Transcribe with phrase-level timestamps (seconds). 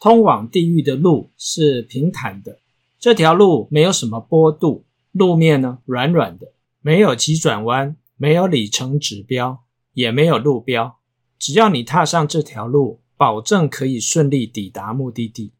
[0.00, 2.58] 通往地狱的路是平坦的，
[2.98, 9.64] 这条路没有什么坡度，路面呢软软的，没有急转弯，没有里程指标，
[9.94, 10.96] 也没有路标。
[11.38, 15.52] 只要你踏上这条路，保证可以顺利抵达目的地。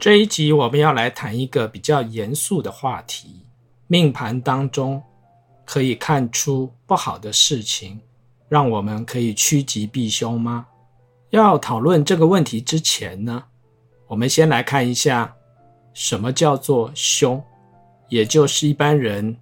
[0.00, 3.44] 这一集我们要来谈一个比较严肃的话题：
[3.86, 5.02] 命盘当中
[5.66, 8.00] 可以看出不好的事情，
[8.48, 10.66] 让我们可以趋吉避凶吗？
[11.28, 13.44] 要讨论这个问题之前呢，
[14.06, 15.36] 我们先来看一下
[15.92, 17.42] 什么叫做凶，
[18.08, 19.36] 也就是一般人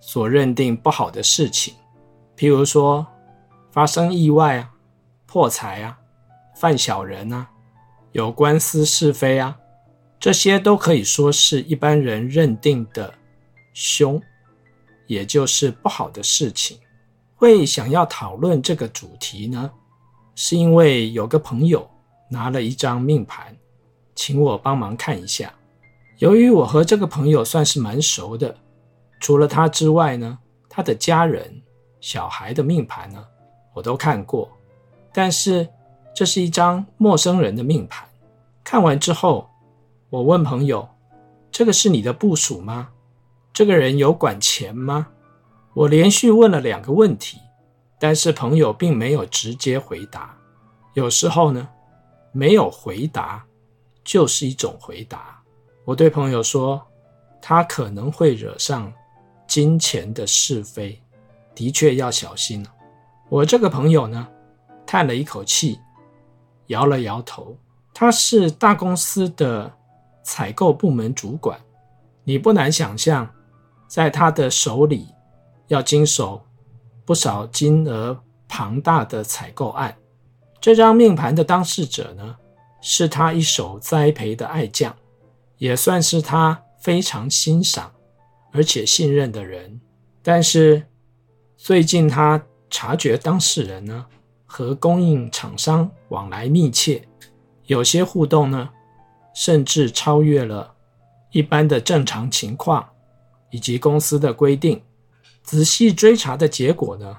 [0.00, 1.72] 所认定不好的事情，
[2.36, 3.06] 譬如说
[3.70, 4.68] 发生意外啊、
[5.26, 5.96] 破财啊、
[6.56, 7.48] 犯小人啊、
[8.10, 9.56] 有官司是非啊。
[10.22, 13.12] 这些都可以说是一般人认定的
[13.74, 14.22] 凶，
[15.08, 16.78] 也就是不好的事情。
[17.34, 19.68] 会想要讨论这个主题呢，
[20.36, 21.90] 是因为有个朋友
[22.28, 23.56] 拿了一张命盘，
[24.14, 25.52] 请我帮忙看一下。
[26.18, 28.56] 由于我和这个朋友算是蛮熟的，
[29.18, 31.60] 除了他之外呢，他的家人、
[32.00, 33.26] 小孩的命盘呢，
[33.74, 34.48] 我都看过。
[35.12, 35.68] 但是
[36.14, 38.08] 这是一张陌生人的命盘，
[38.62, 39.48] 看完之后。
[40.12, 40.86] 我问朋友
[41.50, 42.90] ：“这个是你的部署吗？
[43.50, 45.06] 这个人有管钱吗？”
[45.72, 47.38] 我连续问了两个问题，
[47.98, 50.36] 但是朋友并没有直接回答。
[50.92, 51.66] 有时候呢，
[52.30, 53.42] 没有回答
[54.04, 55.42] 就是一种回答。
[55.86, 56.86] 我对朋友说
[57.40, 58.92] ：“他可能会惹上
[59.46, 61.00] 金钱的是非，
[61.54, 62.62] 的确要小心。”
[63.30, 64.28] 我这个朋友呢，
[64.84, 65.80] 叹了一口气，
[66.66, 67.56] 摇了摇头。
[67.94, 69.72] 他是大公司的。
[70.22, 71.60] 采购部门主管，
[72.24, 73.28] 你不难想象，
[73.88, 75.08] 在他的手里
[75.68, 76.44] 要经手
[77.04, 79.96] 不少金额庞大的采购案。
[80.60, 82.36] 这张命盘的当事者呢，
[82.80, 84.94] 是他一手栽培的爱将，
[85.58, 87.92] 也算是他非常欣赏
[88.52, 89.80] 而且信任的人。
[90.22, 90.84] 但是
[91.56, 92.40] 最近他
[92.70, 94.06] 察觉当事人呢，
[94.46, 97.08] 和供应厂商往来密切，
[97.66, 98.70] 有些互动呢。
[99.34, 100.74] 甚至超越了
[101.30, 102.90] 一般的正常情况
[103.50, 104.82] 以及公司的规定。
[105.42, 107.18] 仔细追查的结果呢，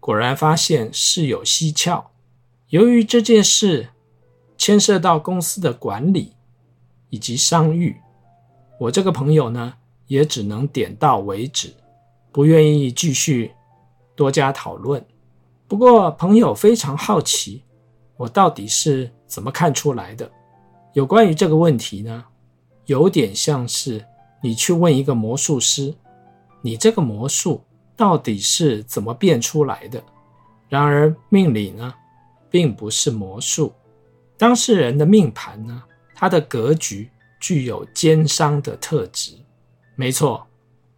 [0.00, 2.10] 果然发现事有蹊跷。
[2.68, 3.90] 由于这件事
[4.56, 6.34] 牵涉到公司的管理
[7.10, 7.96] 以及商誉，
[8.80, 9.74] 我这个朋友呢，
[10.06, 11.74] 也只能点到为止，
[12.32, 13.52] 不愿意继续
[14.14, 15.04] 多加讨论。
[15.66, 17.62] 不过，朋友非常好奇，
[18.16, 20.30] 我到底是怎么看出来的？
[20.98, 22.24] 有关于这个问题呢，
[22.86, 24.04] 有点像是
[24.42, 25.94] 你去问一个魔术师，
[26.60, 27.62] 你这个魔术
[27.94, 30.02] 到底是怎么变出来的？
[30.68, 31.94] 然而命理呢，
[32.50, 33.72] 并不是魔术。
[34.36, 35.84] 当事人的命盘呢，
[36.16, 39.38] 他的格局具有奸商的特质，
[39.94, 40.44] 没错，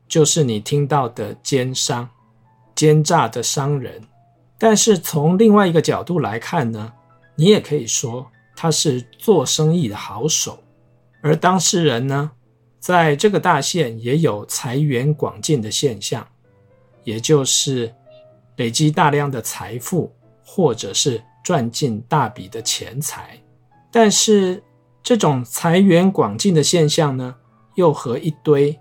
[0.09, 2.09] 就是你听到的奸商，
[2.75, 4.01] 奸诈的商人。
[4.57, 6.91] 但是从另外一个角度来看呢，
[7.35, 8.27] 你也可以说。
[8.63, 10.63] 他是做生意的好手，
[11.23, 12.31] 而当事人呢，
[12.79, 16.29] 在这个大限也有财源广进的现象，
[17.03, 17.91] 也就是
[18.57, 20.13] 累积大量的财富，
[20.45, 23.43] 或者是赚进大笔的钱财。
[23.91, 24.63] 但是
[25.03, 27.35] 这种财源广进的现象呢，
[27.77, 28.79] 又和一堆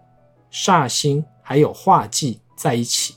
[0.52, 3.16] 煞星还有化忌在一起。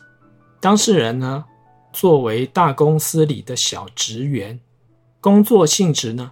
[0.60, 1.44] 当事人呢，
[1.92, 4.60] 作为大公司里的小职员，
[5.20, 6.30] 工作性质呢，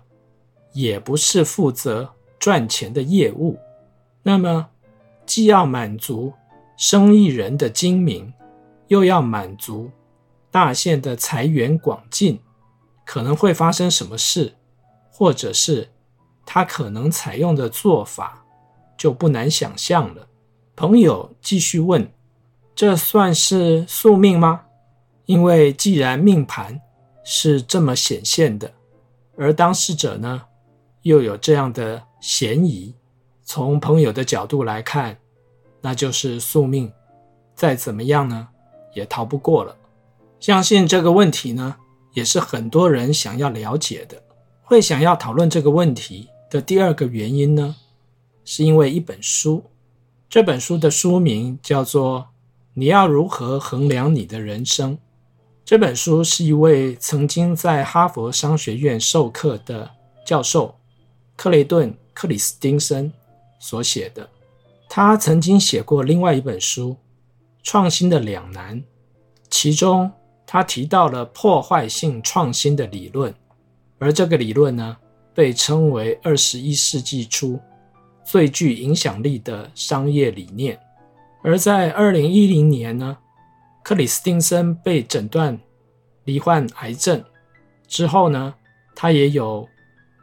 [0.72, 2.08] 也不是负责
[2.38, 3.58] 赚钱的业务，
[4.22, 4.68] 那么
[5.26, 6.32] 既要满足
[6.76, 8.32] 生意人的精明，
[8.88, 9.90] 又要满足
[10.50, 12.40] 大限的财源广进，
[13.04, 14.54] 可能会发生什么事，
[15.10, 15.88] 或者是
[16.44, 18.44] 他可能采用的做法，
[18.96, 20.26] 就不难想象了。
[20.74, 22.10] 朋友继续问
[22.74, 24.62] ：“这算是宿命吗？”
[25.26, 26.80] 因为既然命盘
[27.22, 28.72] 是这么显现的，
[29.36, 30.42] 而当事者呢，
[31.02, 32.94] 又有这样的嫌疑，
[33.42, 35.16] 从朋友的角度来看，
[35.80, 36.92] 那就是宿命，
[37.54, 38.48] 再怎么样呢，
[38.94, 39.74] 也逃不过了。
[40.38, 41.76] 相信这个问题呢，
[42.12, 44.22] 也是很多人想要了解的。
[44.62, 47.76] 会想要讨论这个问题的第二个原因呢，
[48.44, 49.64] 是因为一本书。
[50.28, 52.20] 这本书的书名叫做
[52.74, 54.96] 《你要如何衡量你的人生》。
[55.64, 59.90] 这本书是一位曾经在哈佛商学院授课的。
[60.22, 60.76] 教授
[61.40, 63.10] 克雷顿·克里斯汀森
[63.58, 64.28] 所写的。
[64.90, 66.90] 他曾经写过另外一本书
[67.62, 68.78] 《创新的两难》，
[69.48, 70.12] 其中
[70.46, 73.34] 他提到了破坏性创新的理论，
[73.98, 74.94] 而这个理论呢，
[75.34, 77.58] 被称为二十一世纪初
[78.22, 80.78] 最具影响力的商业理念。
[81.42, 83.16] 而在二零一零年呢，
[83.82, 85.58] 克里斯汀森被诊断
[86.24, 87.24] 罹患癌症
[87.88, 88.52] 之后呢，
[88.94, 89.66] 他也有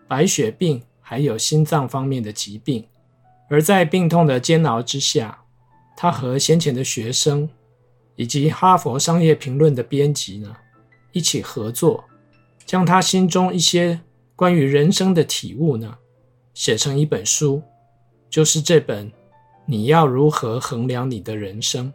[0.07, 0.79] 白血病，
[1.09, 2.85] 还有心脏方面的疾病。
[3.49, 5.39] 而在病痛的煎熬之下，
[5.95, 7.49] 他和先前的学生
[8.17, 10.53] 以及《哈佛商业评论》的编辑呢
[11.13, 12.03] 一起合作，
[12.65, 14.01] 将他心中一些
[14.35, 15.97] 关于人生的体悟呢
[16.53, 17.63] 写成一本书，
[18.29, 19.09] 就是这本
[19.65, 21.87] 《你要如何衡量你的人生》。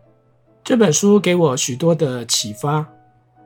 [0.64, 2.88] 这本书给我许多的启发，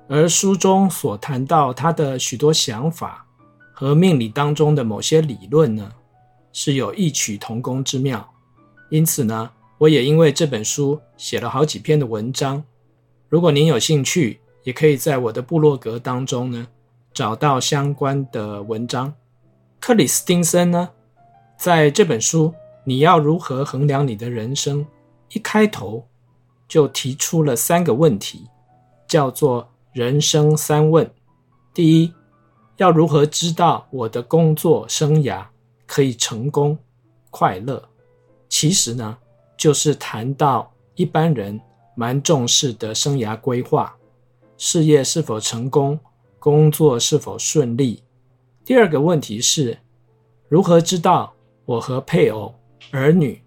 [0.07, 3.26] 而书中所谈到他的许多想法
[3.79, 5.93] 和命理当中的某些理论呢，
[6.51, 8.27] 是有异曲同工之妙，
[8.89, 12.65] 因此呢，我也因为这本书写了好几篇的文章。
[13.29, 16.67] 如果您有兴趣，也可以在我的部落格当中呢
[17.13, 19.13] 找到相关的文章。
[19.79, 20.89] 克里斯汀森呢，
[21.59, 22.49] 在这本书
[22.85, 24.83] 《你要如何衡量你的人生》
[25.35, 26.09] 一开头
[26.67, 28.47] 就提出了三个问题，
[29.07, 31.11] 叫做“人生三问”。
[31.75, 32.15] 第一，
[32.77, 35.45] 要如何知道我的工作生涯
[35.87, 36.77] 可以成功、
[37.31, 37.83] 快乐，
[38.49, 39.17] 其实呢，
[39.57, 41.59] 就是谈到一般人
[41.95, 43.97] 蛮重视的生涯规划，
[44.59, 45.99] 事业是否成功，
[46.39, 48.03] 工作是否顺利。
[48.65, 49.79] 第二个问题是，
[50.49, 51.33] 如何知道
[51.65, 52.55] 我和配偶、
[52.91, 53.43] 儿女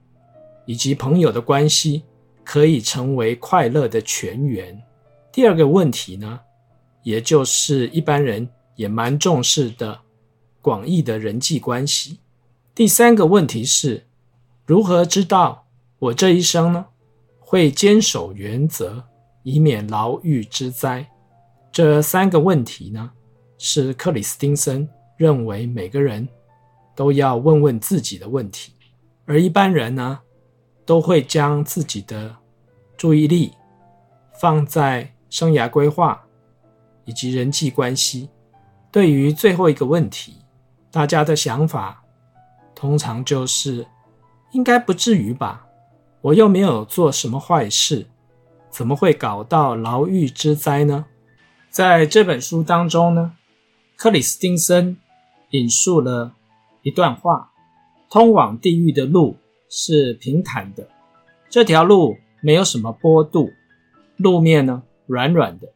[0.66, 2.04] 以及朋友的关系
[2.44, 4.82] 可以成为快乐的泉源？
[5.32, 6.40] 第二个问题呢，
[7.04, 8.50] 也就是一般人
[8.80, 10.00] 也蛮重视的
[10.62, 12.20] 广义的人际关系。
[12.74, 14.06] 第三个问题是，
[14.66, 15.66] 如何知道
[16.00, 16.86] 我这一生呢
[17.42, 19.04] 会坚守原则，
[19.44, 21.06] 以免牢狱之灾？
[21.74, 23.12] 这三个问题呢，
[23.58, 24.88] 是克里斯汀森
[25.18, 26.26] 认为每个人
[26.96, 28.72] 都要问问自己的问题，
[29.26, 30.22] 而一般人呢，
[30.86, 32.34] 都会将自己的
[32.96, 33.52] 注意力
[34.40, 36.26] 放在生涯规划
[37.04, 38.30] 以及人际关系。
[38.92, 40.36] 对于最后一个问题，
[40.92, 42.04] 大家的想法。
[42.76, 43.86] 通常就是，
[44.52, 45.66] 应该不至于吧？
[46.22, 48.08] 我又没有做什么坏事，
[48.70, 51.06] 怎么会搞到牢狱之灾呢？
[51.70, 53.34] 在这本书当中呢，
[53.98, 54.98] 克里斯汀森
[55.50, 56.34] 引述了
[56.82, 57.52] 一段话：
[58.10, 59.36] 通往地狱的路
[59.70, 60.88] 是平坦的，
[61.50, 63.52] 这条路没有什么坡度，
[64.16, 65.68] 路面呢软软的，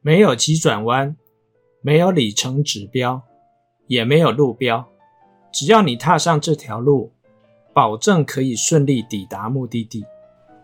[0.00, 1.16] 没有急转弯，
[1.82, 3.20] 没有里程指标，
[3.88, 4.88] 也没有路标。
[5.52, 7.12] 只要你踏上这条路，
[7.74, 10.04] 保证可以顺利抵达目的地。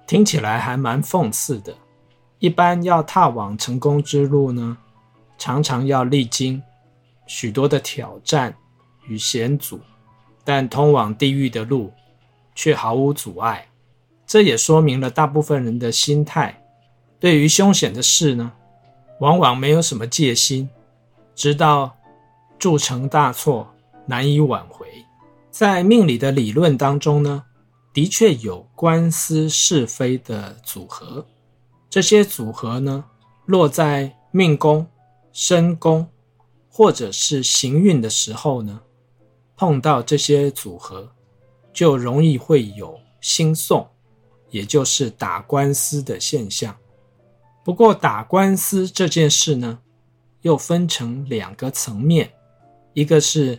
[0.07, 1.75] 听起来还蛮讽刺的。
[2.39, 4.79] 一般要踏往成功之路呢，
[5.37, 6.63] 常常要历经
[7.27, 8.57] 许多的挑战
[9.09, 9.81] 与险阻，
[10.45, 11.93] 但通往地狱的路
[12.55, 13.67] 却毫无阻碍。
[14.25, 16.63] 这也说明了大部分人的心态，
[17.19, 18.53] 对于凶险的事呢，
[19.21, 20.71] 往往没有什么戒心，
[21.39, 21.97] 直到
[22.59, 23.67] 铸成大错。
[24.11, 24.87] 难以挽回。
[25.51, 27.45] 在命理的理论当中呢，
[27.93, 31.27] 的确有官司是非的组合。
[31.91, 33.05] 这些组合呢，
[33.45, 34.87] 落在命宫、
[35.31, 36.07] 身宫
[36.71, 38.81] 或者是行运的时候呢，
[39.59, 41.13] 碰到这些组合，
[41.71, 43.87] 就容易会有兴讼，
[44.49, 46.75] 也就是打官司的现象。
[47.63, 49.81] 不过，打官司这件事呢，
[50.43, 52.31] 又分成两个层面，
[52.93, 53.59] 一个是。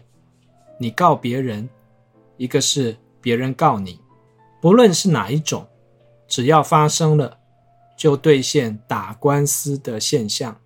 [0.81, 1.67] 你告别人，
[2.37, 3.99] 一个是别人告你，
[4.61, 5.67] 不论是哪一种，
[6.25, 7.37] 只要发生了，
[7.97, 10.57] 就兑现打官司的现象。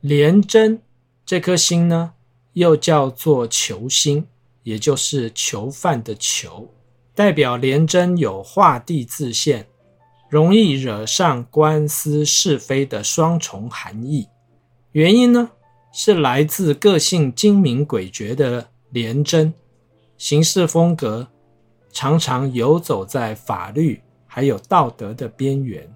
[0.00, 0.80] 廉贞
[1.26, 2.14] 这颗星呢，
[2.54, 4.26] 又叫做囚星，
[4.62, 6.72] 也就是囚犯的囚，
[7.14, 9.66] 代表廉贞有画地自限，
[10.30, 14.26] 容易惹上官司是非的双重含义。
[14.92, 15.50] 原因呢，
[15.92, 18.68] 是来自个性精明诡谲的。
[18.92, 19.54] 廉贞
[20.18, 21.28] 行事风格
[21.92, 25.88] 常常游走在法律还有道德的边缘，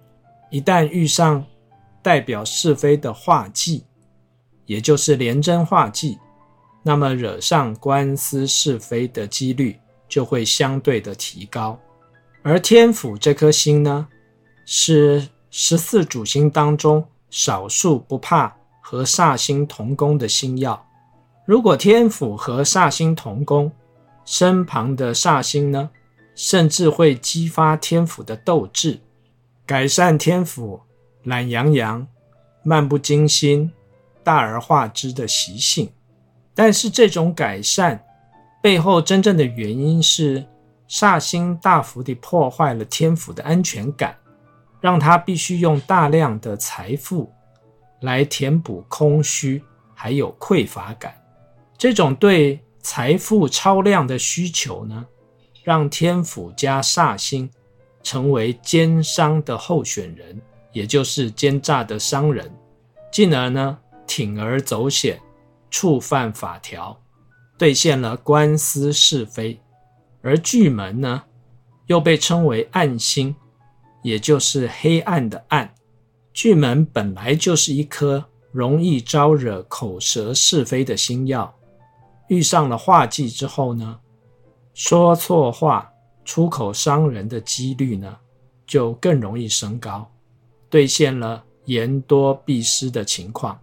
[0.49, 1.45] 一旦遇上
[2.03, 3.83] 代表是非的画忌，
[4.67, 6.17] 也就是廉贞画忌，
[6.85, 9.77] 那么惹上官司是非的几率
[10.09, 11.77] 就会相对的提高。
[12.45, 14.07] 而天府这颗星呢，
[14.65, 20.79] 是十四主星当中少数不怕和煞星同宫的星曜。
[21.47, 23.73] 如果天府和煞星同宫，
[24.27, 25.89] 身旁的煞星呢，
[26.35, 29.01] 甚至会激发天府的斗志，
[29.65, 30.83] 改善天府
[31.23, 32.07] 懒洋洋、
[32.63, 33.73] 漫不经心、
[34.23, 35.91] 大而化之的习性。
[36.55, 38.05] 但是这种改善
[38.63, 40.45] 背后真正的原因是，
[40.87, 44.15] 煞星大幅地破坏了天府的安全感，
[44.79, 47.33] 让他必须用大量的财富
[48.05, 49.63] 来填补空虚，
[49.95, 51.15] 还有匮乏感。
[51.77, 55.07] 这种对财富超量的需求呢，
[55.63, 57.51] 让天府加煞星
[58.03, 60.41] 成为奸商的候选人，
[60.73, 62.53] 也就是奸诈的商人，
[63.11, 65.19] 进而呢铤而走险，
[65.71, 67.01] 触犯法条，
[67.57, 69.59] 兑现了官司是非。
[70.21, 71.23] 而巨门呢，
[71.87, 73.35] 又被称为暗星，
[74.03, 75.75] 也就是黑暗的暗。
[76.35, 81.49] 巨门本来就是一颗容易招惹口舌是非的星曜，
[82.27, 84.01] 遇上了化忌之后呢，
[84.75, 85.93] 说错话、
[86.25, 88.17] 出口伤人的几率呢，
[88.67, 90.11] 就更容易升高，
[90.69, 93.57] 兑现了言多必失的情况。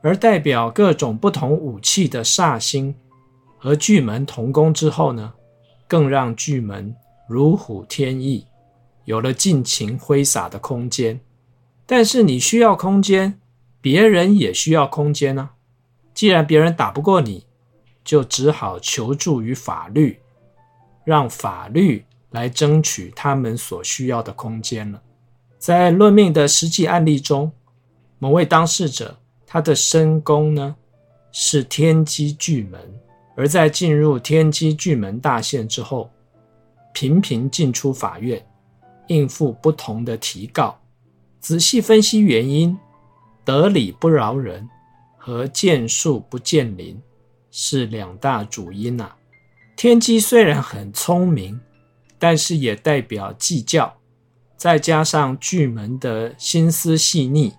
[0.00, 2.94] 而代表各种不同武器的煞星
[3.58, 5.32] 和巨门同宫之后呢，
[5.88, 6.94] 更让巨门
[7.28, 8.46] 如虎添翼，
[9.04, 11.18] 有了尽情挥洒的空间。
[11.86, 13.40] 但是你需要空间，
[13.80, 15.54] 别人也需要空间呢、啊。
[16.12, 17.46] 既然别人打不过你，
[18.04, 20.18] 就只好求助于法律。
[21.04, 25.02] 让法律来争取他们所需要的空间了。
[25.58, 27.52] 在论命的实际案例中，
[28.18, 29.14] 某位当事者
[29.46, 30.74] 他的身宫呢
[31.30, 32.80] 是天机巨门，
[33.36, 36.10] 而在进入天机巨门大限之后，
[36.94, 38.42] 频频进出法院，
[39.08, 40.80] 应付不同的提告。
[41.44, 42.74] 仔细分析原因，
[43.44, 44.66] 得理不饶人
[45.18, 46.98] 和见树不见林
[47.50, 49.16] 是两大主因呐、啊。
[49.76, 51.60] 天机虽然很聪明，
[52.18, 53.94] 但是也代表计较，
[54.56, 57.52] 再加上巨门的心思细腻、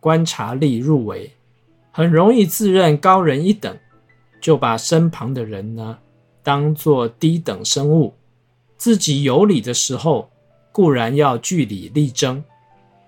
[0.00, 1.30] 观察力入微，
[1.92, 3.78] 很容易自认高人一等，
[4.40, 5.96] 就把身旁的人呢
[6.42, 8.12] 当作低等生物。
[8.76, 10.28] 自己有理的时候，
[10.72, 12.42] 固然要据理力争，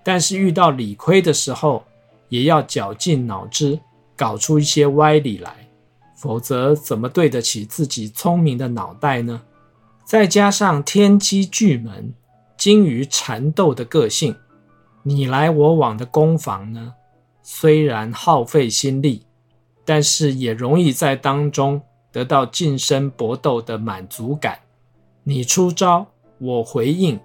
[0.09, 1.83] 但是遇到理亏的时候，
[2.29, 3.79] 也要绞尽脑汁，
[4.17, 5.55] 搞出一些歪理来。
[6.15, 9.43] 否则，怎么对得起自己聪明的脑袋呢？
[10.03, 12.11] 再加上天机巨门
[12.57, 14.35] 精于缠斗的个性，
[15.03, 16.95] 你来我往的攻防呢，
[17.43, 19.27] 虽然耗费心力，
[19.85, 21.79] 但是也容易在当中
[22.11, 24.57] 得到近身搏斗的满足感。
[25.21, 26.07] 你出招，
[26.39, 27.19] 我回应；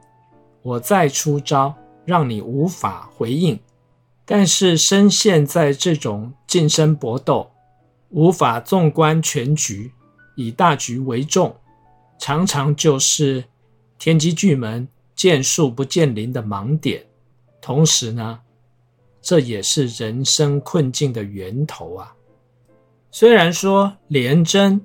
[0.60, 3.58] 我再出招，让你无法回应。
[4.24, 7.50] 但是深陷在这种近身搏斗。
[8.10, 9.92] 无法纵观全局，
[10.36, 11.56] 以大局为重，
[12.16, 13.44] 常常就是
[13.98, 17.04] 天机巨门见树不见林的盲点。
[17.60, 18.38] 同时呢，
[19.20, 22.14] 这也是人生困境的源头啊。
[23.10, 24.80] 虽然说廉贞、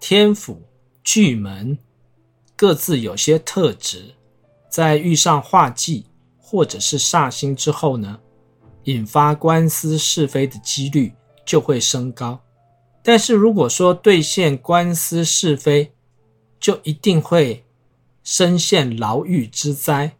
[0.00, 0.62] 天府、
[1.02, 1.76] 巨门
[2.56, 4.14] 各自有些特质，
[4.70, 6.06] 在遇上化忌
[6.54, 8.20] 或者是煞星之后呢，
[8.84, 11.12] 引发官司是非的几率
[11.44, 12.40] 就会升高。
[13.02, 15.92] 但是如果说兑现官司是非，
[16.60, 17.64] 就一定会
[18.22, 20.16] 身陷牢狱之灾，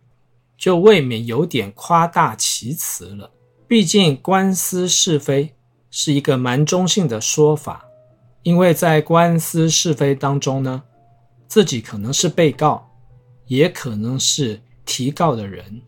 [0.58, 3.30] 就未免有点夸大其词了。
[3.68, 5.54] 毕竟官司是非
[5.88, 7.84] 是一个蛮中性的说法，
[8.42, 10.82] 因为在官司是非当中呢，
[11.46, 12.90] 自己可能是被告，
[13.46, 15.80] 也可能是提告的人。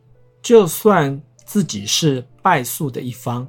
[0.47, 3.45] 就算自己是败诉的一方，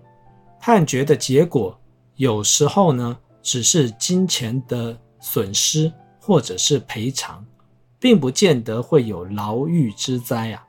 [0.59, 1.79] 判决的结果
[2.15, 7.45] 有时候呢，只是金钱的损失或者是赔偿，
[7.99, 10.65] 并不见得会有牢狱之灾啊。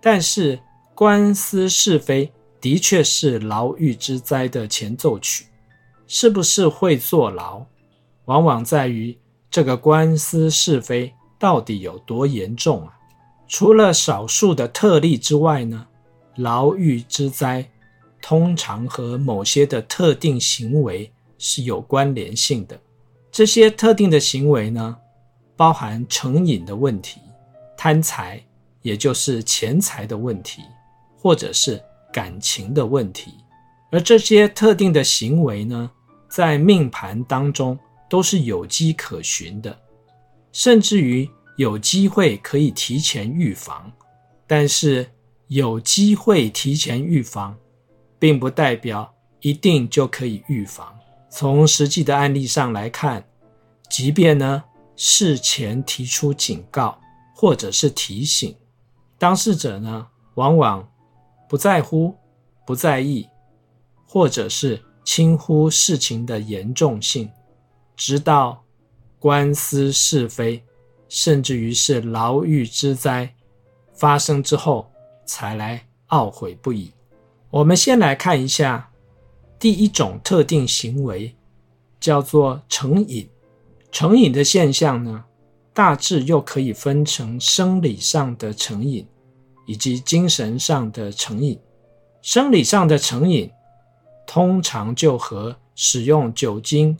[0.00, 0.56] 但是
[0.94, 5.46] 官司是非的确是牢狱之灾的前奏曲，
[6.06, 7.66] 是不是会坐牢，
[8.26, 9.18] 往往在于
[9.50, 12.93] 这个官司是非到底有多严重啊。
[13.46, 15.86] 除了少数的特例之外呢，
[16.36, 17.68] 牢狱之灾
[18.20, 21.10] 通常和某些的特定行为。
[21.36, 22.80] 是有关联性的。
[23.30, 24.96] 这些特定的行为呢，
[25.56, 27.20] 包含成瘾的问题、
[27.76, 28.42] 贪财，
[28.80, 30.62] 也就是钱财的问题，
[31.18, 33.34] 或者是感情的问题。
[33.90, 35.90] 而这些特定的行为呢，
[36.30, 39.76] 在命盘当中都是有迹可循的，
[40.50, 43.92] 甚至于有机会可以提前预防。
[44.46, 45.10] 但是
[45.48, 47.56] 有机会提前预防，
[48.18, 50.94] 并不代表一定就可以预防。
[51.30, 53.26] 从实际的案例上来看，
[53.88, 54.62] 即便呢
[54.96, 56.98] 事前提出警告
[57.34, 58.54] 或者是提醒，
[59.18, 60.86] 当事者呢往往
[61.48, 62.14] 不在乎、
[62.66, 63.26] 不在意，
[64.06, 67.30] 或者是轻忽事情的严重性，
[67.96, 68.62] 直到
[69.18, 70.62] 官司是非，
[71.08, 73.34] 甚至于是牢狱之灾
[73.92, 74.90] 发生之后，
[75.26, 76.92] 才来懊悔不已。
[77.50, 78.90] 我们先来看一下。
[79.56, 81.34] 第一种特定行为
[81.98, 83.26] 叫做成瘾，
[83.90, 85.24] 成瘾的现象呢，
[85.72, 89.06] 大致又可以分成生理上的成瘾
[89.64, 91.58] 以及精神上的成瘾。
[92.20, 93.50] 生理上的成瘾
[94.26, 96.94] 通常就和使用酒精、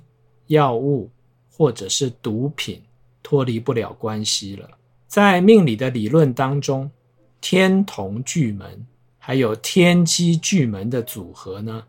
[0.47, 1.11] 药物
[1.51, 2.83] 或者是毒品
[3.25, 4.69] 脱离不了关系了。
[5.09, 6.89] 在命理的理论当中，
[7.41, 8.87] 天同巨门
[9.19, 11.83] 还有天机巨门的组合呢，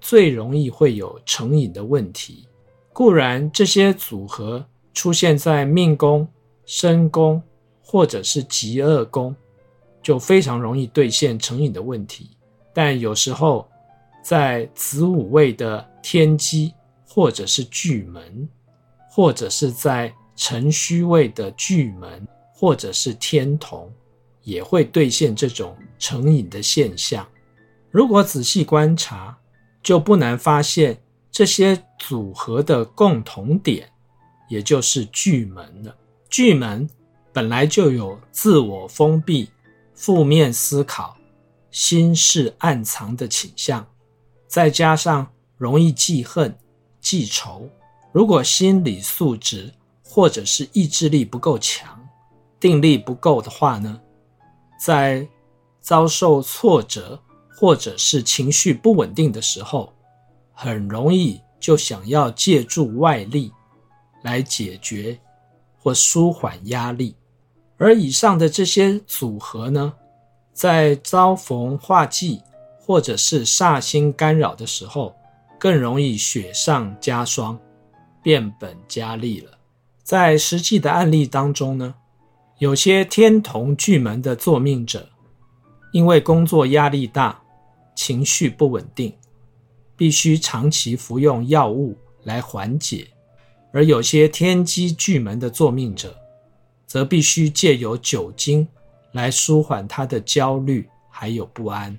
[0.00, 2.48] 最容易会有成瘾的问题。
[2.92, 6.26] 固然，这些组合出现在命宫、
[6.64, 7.42] 身宫
[7.82, 9.34] 或者是疾厄宫，
[10.02, 12.30] 就非常容易兑现成瘾的问题。
[12.72, 13.68] 但有时候，
[14.22, 16.72] 在子午位的天机，
[17.06, 18.48] 或者是巨门，
[19.10, 23.92] 或者是在辰戌位的巨门，或者是天同，
[24.42, 27.26] 也会兑现这种成瘾的现象。
[27.90, 29.36] 如果仔细观察，
[29.82, 33.90] 就不难发现这些组合的共同点，
[34.48, 35.94] 也就是巨门了。
[36.30, 36.88] 巨门
[37.32, 39.50] 本来就有自我封闭、
[39.94, 41.16] 负面思考、
[41.70, 43.86] 心事暗藏的倾向，
[44.46, 46.56] 再加上容易记恨、
[47.00, 47.68] 记仇。
[48.12, 49.72] 如果心理素质
[50.12, 51.98] 或者是意志力不够强、
[52.60, 54.00] 定力不够的话呢，
[54.78, 55.26] 在
[55.80, 57.18] 遭受挫折。
[57.54, 59.92] 或者是情绪不稳定的时候，
[60.52, 63.52] 很容易就想要借助外力
[64.24, 65.16] 来解决
[65.78, 67.14] 或舒缓压力。
[67.76, 69.94] 而以上的这些组合呢，
[70.52, 72.42] 在遭逢化忌
[72.80, 75.14] 或者是煞星干扰的时候，
[75.56, 77.56] 更容易雪上加霜，
[78.24, 79.52] 变本加厉了。
[80.02, 81.94] 在实际的案例当中呢，
[82.58, 85.08] 有些天同巨门的作命者，
[85.92, 87.38] 因为工作压力大。
[87.94, 89.14] 情绪不稳定，
[89.96, 93.06] 必须长期服用药物来缓解；
[93.70, 96.16] 而有些天机巨门的作命者，
[96.86, 98.66] 则必须借由酒精
[99.12, 101.96] 来舒缓他的焦虑还有不安。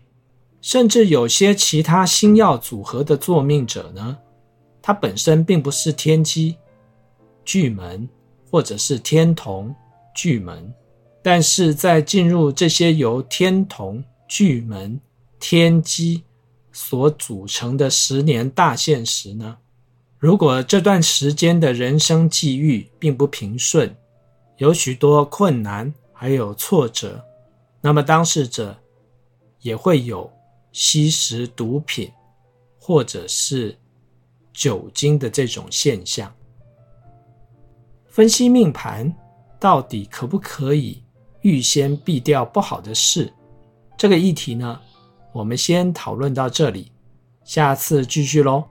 [0.61, 4.17] 甚至有些其他星曜组合的作命者呢，
[4.81, 6.57] 他本身并不是天机
[7.43, 8.07] 巨门
[8.49, 9.73] 或者是天同
[10.15, 10.73] 巨门，
[11.21, 14.99] 但是在进入这些由天同巨门。
[15.39, 16.23] 天机
[16.71, 19.57] 所组成的十年大限时呢，
[20.17, 23.93] 如果这段时间的人生际遇并不平顺，
[24.55, 27.21] 有许多困难还有挫折，
[27.81, 28.79] 那么当事者
[29.59, 30.31] 也会有
[30.71, 32.09] 吸食毒品
[32.79, 33.77] 或者是
[34.53, 36.33] 酒精的这种现象。
[38.13, 39.11] 分析命盘
[39.59, 41.01] 到底可不可以
[41.41, 43.33] 预先避掉不好的事？
[43.97, 44.79] 这个议题呢，
[45.31, 46.91] 我们先讨论到这里，
[47.43, 48.65] 下次继续喽。